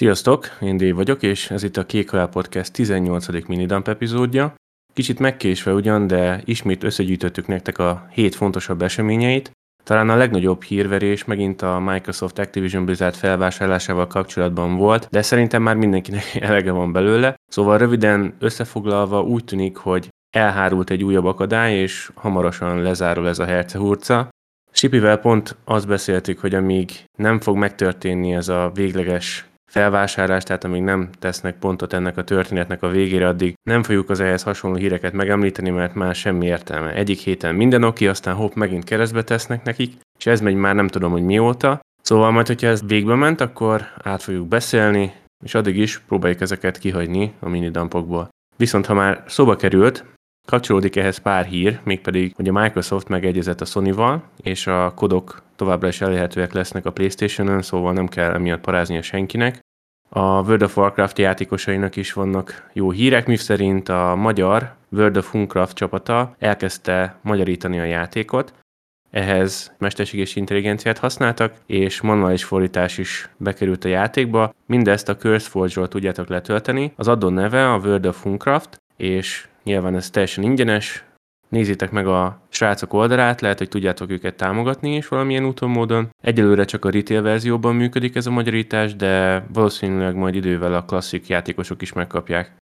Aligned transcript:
Sziasztok, 0.00 0.46
én 0.60 0.76
Dave 0.76 0.94
vagyok, 0.94 1.22
és 1.22 1.50
ez 1.50 1.62
itt 1.62 1.76
a 1.76 1.86
Kék 1.86 2.10
Halál 2.10 2.28
Podcast 2.28 2.72
18. 2.72 3.46
minidump 3.46 3.88
epizódja. 3.88 4.54
Kicsit 4.94 5.18
megkésve 5.18 5.72
ugyan, 5.72 6.06
de 6.06 6.40
ismét 6.44 6.82
összegyűjtöttük 6.82 7.46
nektek 7.46 7.78
a 7.78 8.06
hét 8.10 8.34
fontosabb 8.34 8.82
eseményeit. 8.82 9.50
Talán 9.84 10.10
a 10.10 10.16
legnagyobb 10.16 10.62
hírverés 10.62 11.24
megint 11.24 11.62
a 11.62 11.78
Microsoft 11.78 12.38
Activision 12.38 12.84
Blizzard 12.84 13.14
felvásárlásával 13.14 14.06
kapcsolatban 14.06 14.76
volt, 14.76 15.08
de 15.10 15.22
szerintem 15.22 15.62
már 15.62 15.76
mindenkinek 15.76 16.34
elege 16.48 16.70
van 16.70 16.92
belőle. 16.92 17.34
Szóval 17.46 17.78
röviden 17.78 18.34
összefoglalva 18.38 19.22
úgy 19.22 19.44
tűnik, 19.44 19.76
hogy 19.76 20.08
elhárult 20.30 20.90
egy 20.90 21.04
újabb 21.04 21.24
akadály, 21.24 21.74
és 21.74 22.10
hamarosan 22.14 22.82
lezárul 22.82 23.28
ez 23.28 23.38
a 23.38 23.44
hercehurca. 23.44 24.28
Sipivel 24.72 25.16
pont 25.16 25.56
azt 25.64 25.86
beszéltük, 25.86 26.38
hogy 26.38 26.54
amíg 26.54 26.90
nem 27.18 27.40
fog 27.40 27.56
megtörténni 27.56 28.32
ez 28.32 28.48
a 28.48 28.70
végleges 28.74 29.49
felvásárlás, 29.70 30.42
tehát 30.42 30.64
amíg 30.64 30.82
nem 30.82 31.08
tesznek 31.18 31.58
pontot 31.58 31.92
ennek 31.92 32.16
a 32.16 32.24
történetnek 32.24 32.82
a 32.82 32.88
végére, 32.88 33.28
addig 33.28 33.54
nem 33.62 33.82
fogjuk 33.82 34.10
az 34.10 34.20
ehhez 34.20 34.42
hasonló 34.42 34.76
híreket 34.76 35.12
megemlíteni, 35.12 35.70
mert 35.70 35.94
már 35.94 36.14
semmi 36.14 36.46
értelme. 36.46 36.94
Egyik 36.94 37.18
héten 37.18 37.54
minden 37.54 37.82
oké, 37.82 38.06
aztán 38.06 38.34
hopp, 38.34 38.54
megint 38.54 38.84
keresztbe 38.84 39.22
tesznek 39.22 39.64
nekik, 39.64 39.92
és 40.18 40.26
ez 40.26 40.40
megy 40.40 40.54
már 40.54 40.74
nem 40.74 40.88
tudom, 40.88 41.10
hogy 41.12 41.22
mióta. 41.22 41.80
Szóval 42.02 42.30
majd, 42.30 42.46
hogyha 42.46 42.66
ez 42.66 42.82
végbe 42.86 43.14
ment, 43.14 43.40
akkor 43.40 43.86
át 44.02 44.22
fogjuk 44.22 44.48
beszélni, 44.48 45.12
és 45.44 45.54
addig 45.54 45.76
is 45.76 45.98
próbáljuk 45.98 46.40
ezeket 46.40 46.78
kihagyni 46.78 47.34
a 47.40 47.48
minidampokból. 47.48 48.28
Viszont 48.56 48.86
ha 48.86 48.94
már 48.94 49.24
szóba 49.26 49.56
került, 49.56 50.04
Kapcsolódik 50.46 50.96
ehhez 50.96 51.18
pár 51.18 51.44
hír, 51.44 51.80
mégpedig, 51.84 52.34
hogy 52.34 52.48
a 52.48 52.52
Microsoft 52.52 53.08
megegyezett 53.08 53.60
a 53.60 53.64
Sony-val, 53.64 54.22
és 54.42 54.66
a 54.66 54.94
kodok 54.94 55.42
továbbra 55.56 55.88
is 55.88 56.00
elérhetőek 56.00 56.52
lesznek 56.52 56.86
a 56.86 56.90
Playstation-ön, 56.90 57.62
szóval 57.62 57.92
nem 57.92 58.08
kell 58.08 58.32
emiatt 58.32 58.60
paráznia 58.60 59.02
senkinek. 59.02 59.60
A 60.12 60.20
World 60.20 60.62
of 60.62 60.76
Warcraft 60.76 61.18
játékosainak 61.18 61.96
is 61.96 62.12
vannak 62.12 62.68
jó 62.72 62.90
hírek, 62.90 63.26
mi 63.26 63.36
szerint 63.36 63.88
a 63.88 64.14
magyar 64.16 64.74
World 64.88 65.16
of 65.16 65.34
Warcraft 65.34 65.76
csapata 65.76 66.34
elkezdte 66.38 67.16
magyarítani 67.22 67.80
a 67.80 67.84
játékot, 67.84 68.52
ehhez 69.10 69.74
mesterséges 69.78 70.36
intelligenciát 70.36 70.98
használtak, 70.98 71.54
és 71.66 72.00
manuális 72.00 72.44
fordítás 72.44 72.98
is 72.98 73.28
bekerült 73.36 73.84
a 73.84 73.88
játékba. 73.88 74.54
Mindezt 74.66 75.08
a 75.08 75.16
CurseForge-ról 75.16 75.88
tudjátok 75.88 76.28
letölteni. 76.28 76.92
Az 76.96 77.08
adó 77.08 77.28
neve 77.28 77.72
a 77.72 77.78
World 77.78 78.06
of 78.06 78.26
Warcraft, 78.26 78.80
és 78.96 79.48
Nyilván 79.64 79.96
ez 79.96 80.10
teljesen 80.10 80.44
ingyenes, 80.44 81.04
nézzétek 81.50 81.90
meg 81.90 82.06
a 82.06 82.40
srácok 82.48 82.92
oldalát, 82.92 83.40
lehet, 83.40 83.58
hogy 83.58 83.68
tudjátok 83.68 84.10
őket 84.10 84.34
támogatni 84.34 84.96
is 84.96 85.08
valamilyen 85.08 85.44
úton, 85.44 85.70
módon. 85.70 86.08
Egyelőre 86.22 86.64
csak 86.64 86.84
a 86.84 86.90
retail 86.90 87.22
verzióban 87.22 87.74
működik 87.74 88.16
ez 88.16 88.26
a 88.26 88.30
magyarítás, 88.30 88.96
de 88.96 89.44
valószínűleg 89.52 90.14
majd 90.14 90.34
idővel 90.34 90.74
a 90.74 90.84
klasszik 90.84 91.28
játékosok 91.28 91.82
is 91.82 91.92
megkapják. 91.92 92.56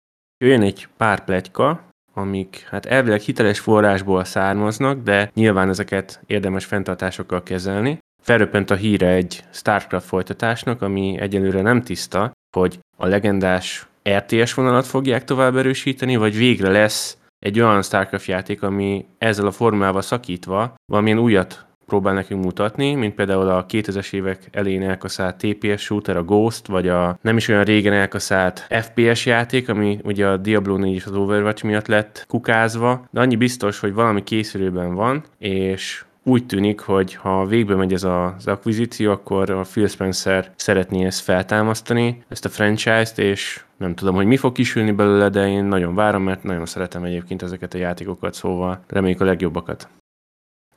Jöjjön 0.44 0.62
egy 0.62 0.88
pár 0.96 1.24
pletyka, 1.24 1.80
amik 2.14 2.66
hát 2.70 2.86
elvileg 2.86 3.20
hiteles 3.20 3.58
forrásból 3.58 4.24
származnak, 4.24 5.02
de 5.02 5.30
nyilván 5.34 5.68
ezeket 5.68 6.20
érdemes 6.26 6.64
fenntartásokkal 6.64 7.42
kezelni. 7.42 7.98
Felröppent 8.22 8.70
a 8.70 8.74
híre 8.74 9.08
egy 9.08 9.44
StarCraft 9.50 10.06
folytatásnak, 10.06 10.82
ami 10.82 11.16
egyelőre 11.20 11.62
nem 11.62 11.82
tiszta, 11.82 12.32
hogy 12.56 12.78
a 12.96 13.06
legendás 13.06 13.86
RTS 14.08 14.54
vonalat 14.54 14.86
fogják 14.86 15.24
tovább 15.24 15.56
erősíteni, 15.56 16.16
vagy 16.16 16.36
végre 16.36 16.70
lesz 16.70 17.17
egy 17.38 17.60
olyan 17.60 17.82
StarCraft 17.82 18.26
játék, 18.26 18.62
ami 18.62 19.06
ezzel 19.18 19.46
a 19.46 19.50
formával 19.50 20.02
szakítva 20.02 20.74
valamilyen 20.86 21.18
újat 21.18 21.66
próbál 21.88 22.14
nekünk 22.14 22.44
mutatni, 22.44 22.94
mint 22.94 23.14
például 23.14 23.48
a 23.48 23.66
2000-es 23.66 24.12
évek 24.12 24.48
elején 24.52 24.82
elkaszált 24.82 25.36
TPS 25.36 25.82
shooter, 25.82 26.16
a 26.16 26.22
Ghost, 26.22 26.66
vagy 26.66 26.88
a 26.88 27.18
nem 27.22 27.36
is 27.36 27.48
olyan 27.48 27.64
régen 27.64 27.92
elkaszált 27.92 28.66
FPS 28.68 29.26
játék, 29.26 29.68
ami 29.68 29.98
ugye 30.04 30.26
a 30.26 30.36
Diablo 30.36 30.76
4 30.76 30.94
és 30.94 31.04
az 31.04 31.16
Overwatch 31.16 31.64
miatt 31.64 31.86
lett 31.86 32.24
kukázva, 32.28 33.06
de 33.10 33.20
annyi 33.20 33.36
biztos, 33.36 33.80
hogy 33.80 33.94
valami 33.94 34.22
készülőben 34.22 34.94
van, 34.94 35.24
és 35.38 36.04
úgy 36.28 36.46
tűnik, 36.46 36.80
hogy 36.80 37.14
ha 37.14 37.46
végbe 37.46 37.74
megy 37.74 37.92
ez 37.92 38.04
az 38.04 38.46
akvizíció, 38.46 39.10
akkor 39.10 39.50
a 39.50 39.60
Phil 39.60 39.86
Spencer 39.86 40.52
szeretné 40.56 41.04
ezt 41.04 41.20
feltámasztani, 41.20 42.22
ezt 42.28 42.44
a 42.44 42.48
franchise-t, 42.48 43.18
és 43.18 43.62
nem 43.76 43.94
tudom, 43.94 44.14
hogy 44.14 44.26
mi 44.26 44.36
fog 44.36 44.52
kisülni 44.52 44.90
belőle, 44.90 45.28
de 45.28 45.48
én 45.48 45.64
nagyon 45.64 45.94
várom, 45.94 46.22
mert 46.22 46.42
nagyon 46.42 46.66
szeretem 46.66 47.04
egyébként 47.04 47.42
ezeket 47.42 47.74
a 47.74 47.78
játékokat, 47.78 48.34
szóval 48.34 48.80
reméljük 48.86 49.20
a 49.20 49.24
legjobbakat. 49.24 49.88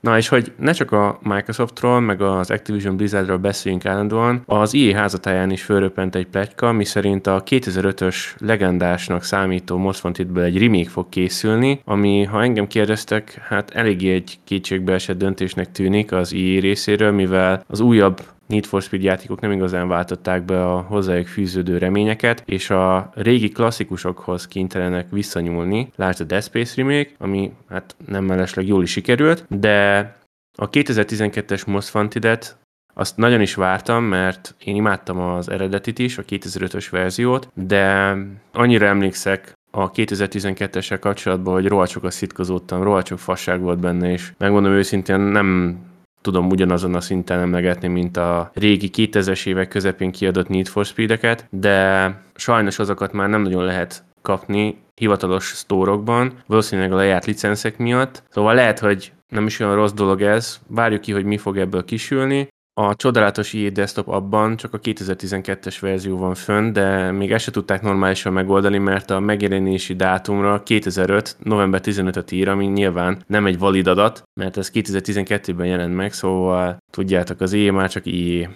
Na 0.02 0.18
és 0.18 0.28
hogy 0.28 0.52
ne 0.58 0.72
csak 0.72 0.92
a 0.92 1.20
Microsoftról, 1.24 2.00
meg 2.00 2.22
az 2.22 2.52
Activision 2.52 2.96
Blizzardról 2.98 3.38
beszéljünk 3.38 3.86
állandóan, 3.86 4.44
az 4.46 4.76
EA 4.76 4.96
házatáján 4.96 5.52
is 5.52 5.64
fölröppent 5.64 6.16
egy 6.16 6.28
pletyka, 6.28 6.72
miszerint 6.72 7.28
a 7.28 7.44
2005-ös 7.44 8.16
legendásnak 8.38 9.24
számító 9.24 9.78
Most 9.78 10.04
Wanted-ből 10.04 10.44
egy 10.44 10.62
remake 10.62 10.90
fog 10.90 11.10
készülni, 11.10 11.82
ami, 11.86 12.24
ha 12.24 12.44
engem 12.44 12.68
kérdeztek, 12.68 13.46
hát 13.48 13.72
eléggé 13.72 14.14
egy 14.14 14.40
kétségbeesett 14.44 15.18
döntésnek 15.18 15.72
tűnik 15.72 16.12
az 16.12 16.34
EA 16.34 16.60
részéről, 16.60 17.12
mivel 17.12 17.64
az 17.68 17.80
újabb 17.80 18.22
Need 18.52 18.66
for 18.66 18.82
Speed 18.82 19.04
játékok 19.04 19.40
nem 19.40 19.52
igazán 19.52 19.88
váltották 19.88 20.44
be 20.44 20.72
a 20.72 20.82
hozzájuk 20.82 21.28
fűződő 21.28 21.78
reményeket, 21.78 22.44
és 22.46 22.70
a 22.70 23.12
régi 23.16 23.50
klasszikusokhoz 23.50 24.48
kénytelenek 24.48 25.10
visszanyúlni. 25.10 25.92
Lásd 25.96 26.22
a 26.22 26.24
Death 26.24 26.46
Space 26.46 26.74
remake, 26.76 27.10
ami 27.18 27.52
hát 27.70 27.96
nem 28.08 28.24
mellesleg 28.24 28.68
jól 28.68 28.84
is 28.84 28.92
sikerült, 28.92 29.46
de 29.50 30.00
a 30.58 30.70
2012-es 30.70 31.68
Most 31.68 31.96
Wanted-et 31.96 32.58
azt 32.94 33.18
nagyon 33.18 33.42
is 33.42 33.56
vártam, 33.56 34.04
mert 34.04 34.56
én 34.64 34.76
imádtam 34.76 35.20
az 35.20 35.50
eredetit 35.50 36.00
is, 36.00 36.18
a 36.18 36.24
2005-ös 36.24 36.88
verziót, 36.92 37.50
de 37.54 38.16
annyira 38.52 38.86
emlékszek 38.86 39.54
a 39.72 39.92
2012-essel 39.92 40.98
kapcsolatban, 41.00 41.54
hogy 41.54 41.68
rohadt 41.68 41.90
sokat 41.90 42.12
szitkozódtam, 42.12 42.84
rohadt 42.84 43.08
sok 43.08 43.20
fasság 43.20 43.62
volt 43.62 43.80
benne, 43.80 44.12
és 44.12 44.32
megmondom 44.38 44.72
őszintén 44.72 45.20
nem 45.20 45.78
tudom 46.22 46.50
ugyanazon 46.50 46.96
a 46.96 47.02
szinten 47.02 47.40
emlegetni, 47.40 47.88
mint 47.88 48.18
a 48.18 48.52
régi 48.54 48.90
2000-es 48.94 49.46
évek 49.46 49.68
közepén 49.68 50.12
kiadott 50.12 50.48
Need 50.48 50.68
for 50.68 50.86
Speed-eket, 50.86 51.48
de 51.50 52.16
sajnos 52.36 52.80
azokat 52.80 53.14
már 53.14 53.30
nem 53.30 53.42
nagyon 53.42 53.64
lehet 53.64 54.04
kapni 54.22 54.78
hivatalos 54.96 55.46
sztórokban, 55.46 56.34
valószínűleg 56.48 56.92
a 56.92 56.96
lejárt 56.96 57.26
licenszek 57.26 57.78
miatt. 57.78 58.24
Szóval 58.30 58.54
lehet, 58.54 58.80
hogy 58.80 59.12
nem 59.28 59.46
is 59.46 59.60
olyan 59.60 59.76
rossz 59.76 59.92
dolog 59.92 60.22
ez, 60.22 60.60
várjuk 60.68 61.02
ki, 61.02 61.12
hogy 61.12 61.26
mi 61.26 61.38
fog 61.38 61.58
ebből 61.58 61.86
kisülni. 61.86 62.48
A 62.74 62.96
csodálatos 62.96 63.54
EA 63.54 63.70
Desktop 63.70 64.08
abban 64.08 64.56
csak 64.56 64.74
a 64.74 64.80
2012-es 64.80 65.78
verzió 65.80 66.18
van 66.18 66.36
fönn, 66.36 66.74
de 66.74 67.12
még 67.12 67.32
ezt 67.32 67.44
se 67.44 67.52
tudták 67.52 67.82
normálisan 67.82 68.34
megoldani, 68.34 68.78
mert 68.78 69.10
a 69.10 69.20
megjelenési 69.20 69.96
dátumra 69.96 70.64
2005. 70.64 71.38
november 71.40 71.82
15-öt 71.84 72.32
ír, 72.32 72.48
ami 72.50 72.66
nyilván 72.66 73.24
nem 73.28 73.46
egy 73.46 73.60
valid 73.60 73.88
adat, 73.88 74.24
mert 74.40 74.58
ez 74.58 74.72
2012-ben 74.74 75.68
jelent 75.68 75.96
meg, 75.96 76.14
szóval 76.14 76.78
tudjátok, 76.92 77.42
az 77.42 77.54
EA 77.54 77.72
már 77.72 77.90
csak 77.90 78.06
EA. 78.06 78.50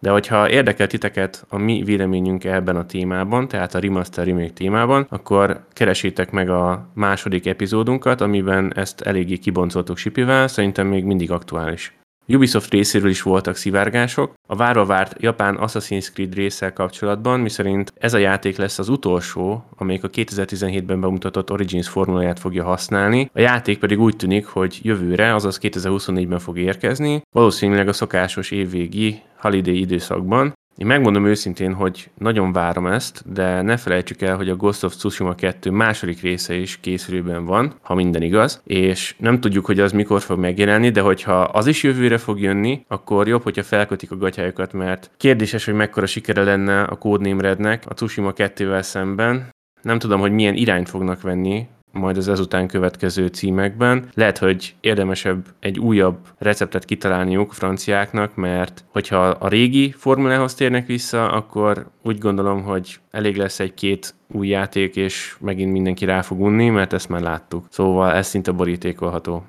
De 0.00 0.10
hogyha 0.10 0.50
érdekel 0.50 0.86
titeket 0.86 1.44
a 1.48 1.58
mi 1.58 1.82
véleményünk 1.84 2.44
ebben 2.44 2.76
a 2.76 2.86
témában, 2.86 3.48
tehát 3.48 3.74
a 3.74 3.78
Remaster 3.78 4.26
Remake 4.26 4.52
témában, 4.52 5.06
akkor 5.08 5.64
keresétek 5.72 6.30
meg 6.30 6.50
a 6.50 6.88
második 6.94 7.46
epizódunkat, 7.46 8.20
amiben 8.20 8.72
ezt 8.74 9.00
eléggé 9.00 9.36
kiboncoltuk 9.36 9.96
Sipivel, 9.96 10.48
szerintem 10.48 10.86
még 10.86 11.04
mindig 11.04 11.30
aktuális. 11.30 11.92
Ubisoft 12.28 12.70
részéről 12.70 13.10
is 13.10 13.22
voltak 13.22 13.56
szivárgások. 13.56 14.32
A 14.48 14.56
várva 14.56 14.84
várt 14.84 15.22
japán 15.22 15.58
Assassin's 15.60 16.12
Creed 16.12 16.34
résszel 16.34 16.72
kapcsolatban, 16.72 17.40
miszerint 17.40 17.92
ez 17.96 18.14
a 18.14 18.18
játék 18.18 18.56
lesz 18.56 18.78
az 18.78 18.88
utolsó, 18.88 19.64
amelyik 19.76 20.04
a 20.04 20.10
2017-ben 20.10 21.00
bemutatott 21.00 21.50
Origins 21.50 21.88
formuláját 21.88 22.38
fogja 22.38 22.64
használni. 22.64 23.30
A 23.32 23.40
játék 23.40 23.78
pedig 23.78 24.00
úgy 24.00 24.16
tűnik, 24.16 24.46
hogy 24.46 24.78
jövőre, 24.82 25.34
azaz 25.34 25.58
2024-ben 25.62 26.38
fog 26.38 26.58
érkezni, 26.58 27.22
valószínűleg 27.32 27.88
a 27.88 27.92
szokásos 27.92 28.50
évvégi 28.50 29.22
holiday 29.36 29.80
időszakban, 29.80 30.52
én 30.76 30.86
megmondom 30.86 31.26
őszintén, 31.26 31.72
hogy 31.72 32.10
nagyon 32.18 32.52
várom 32.52 32.86
ezt, 32.86 33.32
de 33.32 33.62
ne 33.62 33.76
felejtsük 33.76 34.22
el, 34.22 34.36
hogy 34.36 34.48
a 34.48 34.56
Ghost 34.56 34.84
of 34.84 34.96
Tsushima 34.96 35.34
2 35.34 35.70
második 35.70 36.20
része 36.20 36.54
is 36.54 36.78
készülőben 36.80 37.44
van, 37.44 37.74
ha 37.82 37.94
minden 37.94 38.22
igaz, 38.22 38.62
és 38.64 39.14
nem 39.18 39.40
tudjuk, 39.40 39.66
hogy 39.66 39.80
az 39.80 39.92
mikor 39.92 40.20
fog 40.20 40.38
megjelenni, 40.38 40.90
de 40.90 41.00
hogyha 41.00 41.40
az 41.40 41.66
is 41.66 41.82
jövőre 41.82 42.18
fog 42.18 42.40
jönni, 42.40 42.84
akkor 42.88 43.28
jobb, 43.28 43.42
hogyha 43.42 43.62
felkötik 43.62 44.10
a 44.10 44.16
gatyájukat, 44.16 44.72
mert 44.72 45.10
kérdéses, 45.16 45.64
hogy 45.64 45.74
mekkora 45.74 46.06
sikere 46.06 46.42
lenne 46.42 46.82
a 46.82 46.96
Codename 46.96 47.42
Rednek 47.42 47.84
a 47.88 47.94
Tsushima 47.94 48.32
2-vel 48.36 48.82
szemben. 48.82 49.48
Nem 49.82 49.98
tudom, 49.98 50.20
hogy 50.20 50.32
milyen 50.32 50.54
irányt 50.54 50.88
fognak 50.88 51.20
venni 51.20 51.66
majd 51.94 52.16
az 52.16 52.28
ezután 52.28 52.66
következő 52.66 53.26
címekben. 53.26 54.08
Lehet, 54.14 54.38
hogy 54.38 54.74
érdemesebb 54.80 55.46
egy 55.60 55.78
újabb 55.78 56.18
receptet 56.38 56.84
kitalálniuk 56.84 57.52
franciáknak, 57.52 58.34
mert 58.34 58.84
hogyha 58.88 59.26
a 59.26 59.48
régi 59.48 59.94
formulához 59.96 60.54
térnek 60.54 60.86
vissza, 60.86 61.30
akkor 61.30 61.86
úgy 62.02 62.18
gondolom, 62.18 62.62
hogy 62.62 62.98
elég 63.10 63.36
lesz 63.36 63.60
egy-két 63.60 64.14
új 64.32 64.48
játék, 64.48 64.96
és 64.96 65.36
megint 65.40 65.72
mindenki 65.72 66.04
rá 66.04 66.22
fog 66.22 66.40
unni, 66.40 66.68
mert 66.68 66.92
ezt 66.92 67.08
már 67.08 67.20
láttuk. 67.20 67.66
Szóval 67.70 68.12
ez 68.12 68.26
szinte 68.26 68.52
borítékolható. 68.52 69.44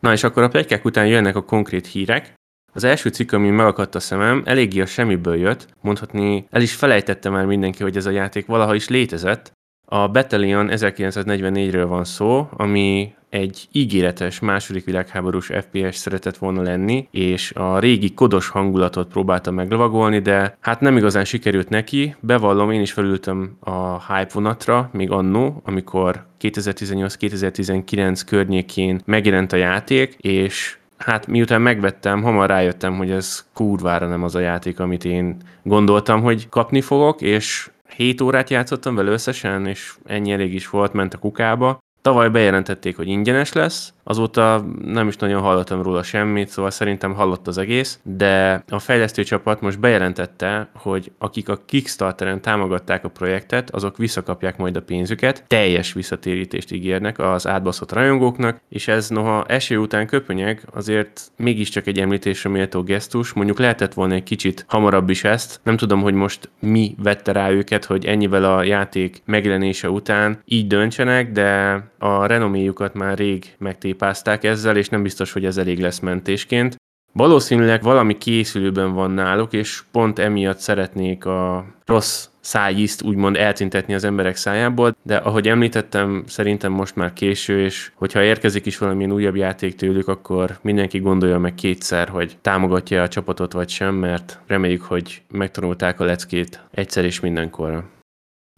Na 0.00 0.12
és 0.12 0.24
akkor 0.24 0.42
a 0.42 0.48
plegykák 0.48 0.84
után 0.84 1.06
jönnek 1.06 1.36
a 1.36 1.44
konkrét 1.44 1.86
hírek. 1.86 2.34
Az 2.72 2.84
első 2.84 3.08
cikk, 3.08 3.32
ami 3.32 3.50
megakadt 3.50 3.94
a 3.94 4.00
szemem, 4.00 4.42
eléggé 4.44 4.80
a 4.80 4.86
semmiből 4.86 5.36
jött, 5.36 5.68
mondhatni 5.80 6.46
el 6.50 6.62
is 6.62 6.74
felejtette 6.74 7.30
már 7.30 7.44
mindenki, 7.44 7.82
hogy 7.82 7.96
ez 7.96 8.06
a 8.06 8.10
játék 8.10 8.46
valaha 8.46 8.74
is 8.74 8.88
létezett. 8.88 9.52
A 9.88 10.08
Battalion 10.08 10.68
1944-ről 10.70 11.84
van 11.88 12.04
szó, 12.04 12.48
ami 12.50 13.14
egy 13.28 13.68
ígéretes 13.72 14.40
második 14.40 14.84
világháborús 14.84 15.46
FPS 15.46 15.96
szeretett 15.96 16.36
volna 16.36 16.62
lenni, 16.62 17.08
és 17.10 17.52
a 17.52 17.78
régi 17.78 18.14
kodos 18.14 18.48
hangulatot 18.48 19.08
próbálta 19.08 19.50
meglovagolni, 19.50 20.18
de 20.18 20.56
hát 20.60 20.80
nem 20.80 20.96
igazán 20.96 21.24
sikerült 21.24 21.68
neki. 21.68 22.16
Bevallom, 22.20 22.70
én 22.70 22.80
is 22.80 22.92
felültem 22.92 23.56
a 23.60 24.14
hype 24.14 24.30
vonatra, 24.32 24.90
még 24.92 25.10
annó, 25.10 25.60
amikor 25.64 26.26
2018-2019 26.40 28.20
környékén 28.26 29.00
megjelent 29.04 29.52
a 29.52 29.56
játék, 29.56 30.14
és 30.20 30.78
hát 30.96 31.26
miután 31.26 31.62
megvettem, 31.62 32.22
hamar 32.22 32.48
rájöttem, 32.48 32.96
hogy 32.96 33.10
ez 33.10 33.46
kurvára 33.54 34.06
nem 34.06 34.22
az 34.22 34.34
a 34.34 34.40
játék, 34.40 34.80
amit 34.80 35.04
én 35.04 35.36
gondoltam, 35.62 36.22
hogy 36.22 36.48
kapni 36.48 36.80
fogok, 36.80 37.20
és 37.20 37.70
7 37.88 38.20
órát 38.20 38.50
játszottam 38.50 38.94
vele 38.94 39.10
összesen, 39.10 39.66
és 39.66 39.94
ennyi 40.04 40.32
elég 40.32 40.54
is 40.54 40.68
volt, 40.68 40.92
ment 40.92 41.14
a 41.14 41.18
kukába. 41.18 41.78
Tavaly 42.02 42.28
bejelentették, 42.28 42.96
hogy 42.96 43.08
ingyenes 43.08 43.52
lesz, 43.52 43.94
azóta 44.08 44.64
nem 44.84 45.08
is 45.08 45.16
nagyon 45.16 45.40
hallottam 45.42 45.82
róla 45.82 46.02
semmit, 46.02 46.48
szóval 46.48 46.70
szerintem 46.70 47.14
hallott 47.14 47.46
az 47.46 47.58
egész, 47.58 47.98
de 48.02 48.64
a 48.68 48.78
fejlesztő 48.78 49.22
csapat 49.22 49.60
most 49.60 49.80
bejelentette, 49.80 50.68
hogy 50.74 51.12
akik 51.18 51.48
a 51.48 51.60
Kickstarteren 51.66 52.40
támogatták 52.40 53.04
a 53.04 53.08
projektet, 53.08 53.70
azok 53.70 53.96
visszakapják 53.96 54.56
majd 54.56 54.76
a 54.76 54.82
pénzüket, 54.82 55.44
teljes 55.46 55.92
visszatérítést 55.92 56.72
ígérnek 56.72 57.18
az 57.18 57.46
átbaszott 57.46 57.92
rajongóknak, 57.92 58.60
és 58.68 58.88
ez 58.88 59.08
noha 59.08 59.44
eső 59.46 59.78
után 59.78 60.06
köpönyeg, 60.06 60.62
azért 60.74 61.30
mégiscsak 61.36 61.86
egy 61.86 61.98
említésre 61.98 62.50
méltó 62.50 62.82
gesztus, 62.82 63.32
mondjuk 63.32 63.58
lehetett 63.58 63.94
volna 63.94 64.14
egy 64.14 64.22
kicsit 64.22 64.64
hamarabb 64.68 65.10
is 65.10 65.24
ezt, 65.24 65.60
nem 65.62 65.76
tudom, 65.76 66.02
hogy 66.02 66.14
most 66.14 66.50
mi 66.60 66.94
vette 67.02 67.32
rá 67.32 67.50
őket, 67.50 67.84
hogy 67.84 68.04
ennyivel 68.04 68.44
a 68.44 68.62
játék 68.62 69.22
megjelenése 69.24 69.90
után 69.90 70.38
így 70.44 70.66
döntsenek, 70.66 71.32
de 71.32 71.82
a 71.98 72.26
renoméjukat 72.26 72.94
már 72.94 73.18
rég 73.18 73.54
megtépázták 73.98 74.44
ezzel, 74.44 74.76
és 74.76 74.88
nem 74.88 75.02
biztos, 75.02 75.32
hogy 75.32 75.44
ez 75.44 75.56
elég 75.56 75.80
lesz 75.80 75.98
mentésként. 75.98 76.76
Valószínűleg 77.12 77.82
valami 77.82 78.18
készülőben 78.18 78.92
van 78.92 79.10
náluk, 79.10 79.52
és 79.52 79.82
pont 79.92 80.18
emiatt 80.18 80.58
szeretnék 80.58 81.24
a 81.24 81.64
rossz 81.86 82.26
szájízt 82.40 83.02
úgymond 83.02 83.36
eltintetni 83.36 83.94
az 83.94 84.04
emberek 84.04 84.36
szájából, 84.36 84.96
de 85.02 85.16
ahogy 85.16 85.48
említettem, 85.48 86.24
szerintem 86.26 86.72
most 86.72 86.96
már 86.96 87.12
késő, 87.12 87.64
és 87.64 87.90
hogyha 87.94 88.22
érkezik 88.22 88.66
is 88.66 88.78
valamilyen 88.78 89.12
újabb 89.12 89.36
játék 89.36 89.74
tőlük, 89.74 90.08
akkor 90.08 90.58
mindenki 90.62 90.98
gondolja 90.98 91.38
meg 91.38 91.54
kétszer, 91.54 92.08
hogy 92.08 92.36
támogatja 92.40 93.02
a 93.02 93.08
csapatot 93.08 93.52
vagy 93.52 93.68
sem, 93.68 93.94
mert 93.94 94.38
reméljük, 94.46 94.82
hogy 94.82 95.22
megtanulták 95.30 96.00
a 96.00 96.04
leckét 96.04 96.60
egyszer 96.70 97.04
és 97.04 97.20
mindenkorra. 97.20 97.84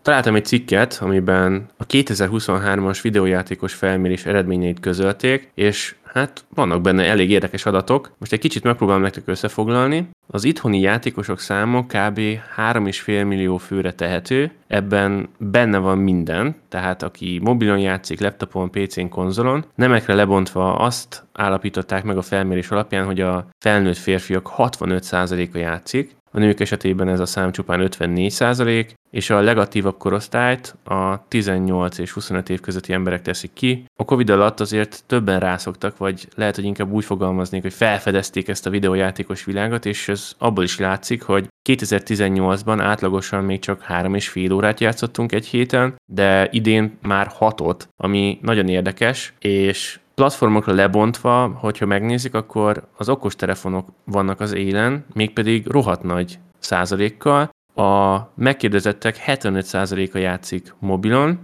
Találtam 0.09 0.35
egy 0.35 0.45
cikket, 0.45 0.99
amiben 1.01 1.67
a 1.77 1.87
2023-as 1.87 2.99
videójátékos 3.03 3.75
felmérés 3.75 4.27
eredményeit 4.27 4.81
közölték, 4.81 5.51
és 5.55 5.95
hát 6.05 6.45
vannak 6.55 6.81
benne 6.81 7.05
elég 7.05 7.31
érdekes 7.31 7.67
adatok. 7.67 8.13
Most 8.19 8.33
egy 8.33 8.39
kicsit 8.39 8.63
megpróbálom 8.63 9.03
nektek 9.03 9.23
összefoglalni. 9.27 10.09
Az 10.27 10.45
itthoni 10.45 10.81
játékosok 10.81 11.41
száma 11.41 11.83
kb. 11.83 12.19
3,5 12.57 13.27
millió 13.27 13.57
főre 13.57 13.93
tehető, 13.93 14.53
ebben 14.67 15.29
benne 15.39 15.79
van 15.79 15.99
minden, 15.99 16.57
tehát 16.69 17.03
aki 17.03 17.41
mobilon 17.43 17.79
játszik, 17.79 18.21
laptopon, 18.21 18.71
PC-n, 18.71 19.09
konzolon. 19.09 19.65
Nemekre 19.75 20.15
lebontva 20.15 20.75
azt 20.75 21.25
állapították 21.33 22.05
meg 22.05 22.17
a 22.17 22.23
felmérés 22.23 22.71
alapján, 22.71 23.05
hogy 23.05 23.21
a 23.21 23.47
felnőtt 23.59 23.97
férfiak 23.97 24.51
65%-a 24.57 25.59
játszik, 25.59 26.17
a 26.31 26.39
nők 26.39 26.61
esetében 26.61 27.09
ez 27.09 27.21
a 27.21 27.27
szám 27.27 27.53
csupán 27.53 27.81
54 27.81 28.31
százalék, 28.31 28.95
és 29.11 29.31
a 29.31 29.41
legatívabb 29.41 29.97
korosztályt 29.97 30.77
a 30.85 31.29
18 31.29 31.99
és 31.99 32.13
25 32.13 32.49
év 32.49 32.61
közötti 32.61 32.93
emberek 32.93 33.23
teszik 33.23 33.53
ki. 33.53 33.85
A 33.97 34.05
Covid 34.05 34.31
alatt 34.31 34.61
azért 34.61 35.03
többen 35.07 35.41
rászoktak, 35.41 35.97
vagy 35.97 36.29
lehet, 36.35 36.55
hogy 36.55 36.65
inkább 36.65 36.91
úgy 36.91 37.05
fogalmaznék, 37.05 37.63
hogy 37.63 37.73
felfedezték 37.73 38.49
ezt 38.49 38.67
a 38.67 38.71
videójátékos 38.71 39.45
világot, 39.45 39.87
és 39.87 40.09
ez 40.09 40.33
abból 40.39 40.65
is 40.65 40.79
látszik, 40.79 41.23
hogy 41.23 41.49
2018-ban 41.69 42.79
átlagosan 42.81 43.45
még 43.45 43.61
csak 43.61 43.85
3,5 43.89 44.53
órát 44.53 44.81
játszottunk 44.81 45.33
egy 45.33 45.47
héten, 45.47 45.95
de 46.13 46.49
idén 46.51 46.99
már 47.03 47.33
6-ot, 47.41 47.81
ami 47.97 48.39
nagyon 48.43 48.69
érdekes, 48.69 49.33
és 49.39 49.99
platformokra 50.19 50.73
lebontva, 50.73 51.47
hogyha 51.55 51.87
megnézik, 51.87 52.35
akkor 52.35 52.89
az 52.97 53.09
okostelefonok 53.09 53.89
vannak 54.05 54.41
az 54.41 54.55
élen, 54.55 55.05
mégpedig 55.15 55.67
rohadt 55.67 56.03
nagy 56.03 56.39
százalékkal. 56.59 57.51
A 57.75 58.19
megkérdezettek 58.35 59.23
75%-a 59.27 60.19
játszik 60.19 60.75
mobilon, 60.79 61.39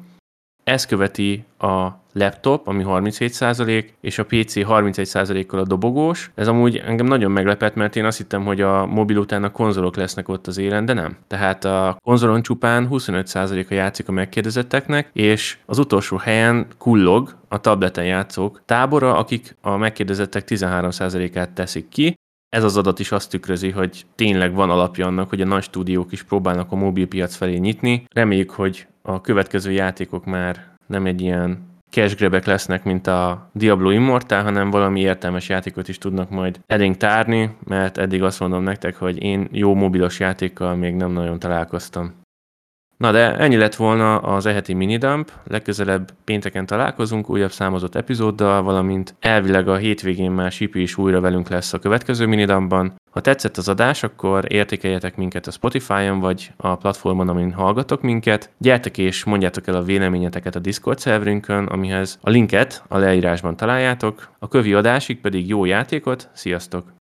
ez 0.65 0.87
követi 0.87 1.45
a 1.59 1.89
laptop, 2.13 2.69
ami 2.69 2.85
37%, 2.87 3.85
és 4.01 4.19
a 4.19 4.25
PC 4.25 4.53
31%-kal 4.57 5.61
a 5.61 5.65
dobogós. 5.65 6.31
Ez 6.35 6.49
amúgy 6.49 6.77
engem 6.77 7.07
nagyon 7.07 7.31
meglepett, 7.31 7.75
mert 7.75 7.97
én 7.97 8.05
azt 8.05 8.17
hittem, 8.17 8.45
hogy 8.45 8.61
a 8.61 8.87
mobil 8.87 9.17
után 9.17 9.45
a 9.45 9.51
konzolok 9.51 9.97
lesznek 9.97 10.29
ott 10.29 10.47
az 10.47 10.59
élen, 10.59 10.85
de 10.85 10.93
nem. 10.93 11.17
Tehát 11.27 11.65
a 11.65 11.97
konzolon 12.03 12.43
csupán 12.43 12.89
25%-a 12.91 13.75
játszik 13.75 14.09
a 14.09 14.13
megkérdezetteknek, 14.13 15.11
és 15.13 15.59
az 15.67 15.79
utolsó 15.79 16.17
helyen 16.17 16.67
kullog 16.79 17.37
a 17.49 17.61
tableten 17.61 18.05
játszók 18.05 18.63
tábora, 18.65 19.17
akik 19.17 19.57
a 19.61 19.77
megkérdezettek 19.77 20.45
13%-át 20.47 21.51
teszik 21.51 21.89
ki, 21.89 22.15
ez 22.49 22.65
az 22.65 22.77
adat 22.77 22.99
is 22.99 23.13
azt 23.13 23.31
tükrözi, 23.31 23.71
hogy 23.71 24.07
tényleg 24.15 24.55
van 24.55 24.71
alapja 24.71 25.07
annak, 25.07 25.29
hogy 25.29 25.41
a 25.41 25.45
nagy 25.45 25.63
stúdiók 25.63 26.13
is 26.13 26.23
próbálnak 26.23 26.73
a 26.73 26.77
mobilpiac 26.77 27.35
felé 27.35 27.57
nyitni. 27.57 28.07
Reméljük, 28.13 28.51
hogy 28.51 28.87
a 29.09 29.21
következő 29.21 29.71
játékok 29.71 30.25
már 30.25 30.65
nem 30.87 31.07
egy 31.07 31.21
ilyen 31.21 31.73
cashgrabek 31.91 32.45
lesznek, 32.45 32.85
mint 32.85 33.07
a 33.07 33.51
Diablo 33.53 33.91
Immortal, 33.91 34.43
hanem 34.43 34.71
valami 34.71 35.01
értelmes 35.01 35.49
játékot 35.49 35.89
is 35.89 35.99
tudnak 35.99 36.31
majd 36.31 36.61
elénk 36.67 36.97
tárni, 36.97 37.57
mert 37.65 37.99
eddig 37.99 38.23
azt 38.23 38.41
mondom 38.41 38.63
nektek, 38.63 38.97
hogy 38.97 39.23
én 39.23 39.49
jó 39.53 39.75
mobilos 39.75 40.21
játékkal 40.21 40.75
még 40.75 40.95
nem 40.95 41.11
nagyon 41.11 41.39
találkoztam. 41.39 42.13
Na 42.97 43.13
de 43.13 43.37
ennyi 43.37 43.57
lett 43.57 43.75
volna 43.75 44.19
az 44.19 44.47
eheti 44.47 44.73
minidump, 44.73 45.33
legközelebb 45.45 46.11
pénteken 46.25 46.67
találkozunk 46.67 47.31
újabb 47.31 47.51
számozott 47.51 47.95
epizóddal, 47.95 48.63
valamint 48.63 49.15
elvileg 49.21 49.69
a 49.69 49.77
hétvégén 49.77 50.31
már 50.31 50.53
Sipi 50.53 50.81
is 50.81 50.97
újra 50.97 51.21
velünk 51.21 51.49
lesz 51.49 51.73
a 51.73 51.79
következő 51.79 52.27
minidumpban. 52.27 52.95
Ha 53.11 53.21
tetszett 53.21 53.57
az 53.57 53.69
adás, 53.69 54.03
akkor 54.03 54.53
értékeljetek 54.53 55.17
minket 55.17 55.47
a 55.47 55.51
Spotify-on 55.51 56.21
vagy 56.21 56.53
a 56.57 56.77
platformon, 56.77 57.29
amin 57.29 57.53
hallgatok 57.53 58.03
minket. 58.03 58.51
Gyertek 58.59 58.99
és 58.99 59.25
mondjátok 59.25 59.67
el 59.67 59.75
a 59.75 59.83
véleményeteket 59.83 60.55
a 60.55 60.59
Discord 60.59 60.99
szerverünkön, 60.99 61.67
amihez 61.67 62.19
a 62.21 62.31
linket 62.31 62.85
a 62.89 62.99
leírásban 62.99 63.57
találjátok. 63.57 64.29
A 64.39 64.49
kövi 64.49 64.75
adásig 64.75 65.21
pedig 65.21 65.49
jó 65.49 65.65
játékot, 65.65 66.29
sziasztok! 66.33 67.04